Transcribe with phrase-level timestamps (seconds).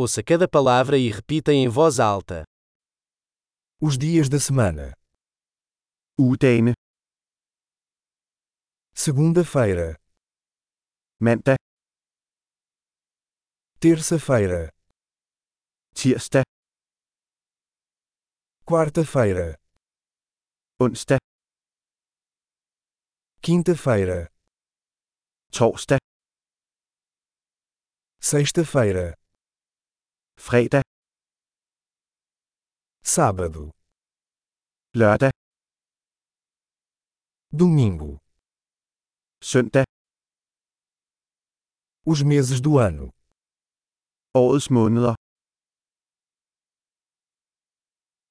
[0.00, 2.44] Ouça cada palavra e repita em voz alta.
[3.82, 4.94] Os dias da semana:
[6.16, 6.72] Ugedagene.
[8.94, 9.98] segunda-feira,
[11.20, 11.58] Mandag,
[13.80, 14.70] terça-feira,
[15.92, 16.44] tirsdag,
[18.64, 19.58] quarta-feira,
[20.80, 21.18] onsdag,
[23.42, 24.30] quinta-feira,
[25.50, 25.98] torsdag,
[28.20, 29.17] sexta-feira,
[30.38, 30.82] fredag,
[33.02, 33.70] sábado,
[34.94, 35.32] lørdag,
[37.60, 38.18] domingo.
[39.42, 39.84] søndag,
[42.10, 43.10] Os meses do ano:
[44.34, 45.14] årets måneder,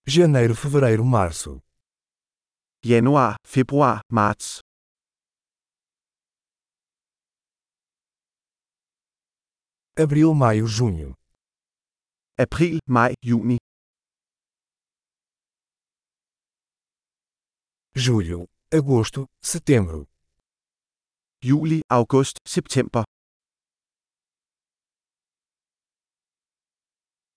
[0.08, 1.60] janeiro, fevereiro, março.
[2.84, 4.62] januar, februar, marts,
[10.00, 11.17] Abril, maio, junho.
[12.40, 13.58] April, maj, juni,
[17.96, 20.06] Julho, agosto, setembro.
[21.42, 23.04] juli, august, september,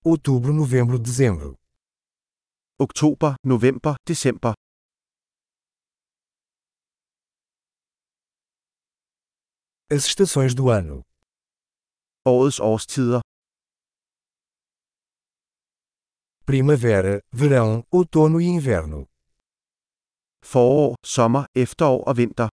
[0.05, 1.55] Outubro, novembro, dezembro.
[2.79, 4.53] oktober, november, december,
[9.91, 11.03] As estações do ano:
[12.25, 13.21] årets årstider,
[16.51, 19.07] primavera, verão, outono e inverno.
[20.43, 22.49] forår, sommer, efterår og vinter.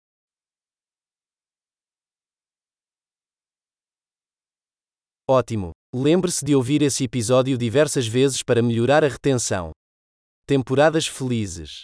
[5.30, 5.72] Ótimo!
[5.94, 9.72] Lembre-se de ouvir esse episódio diversas vezes para melhorar a retenção.
[10.48, 11.84] Temporadas felizes.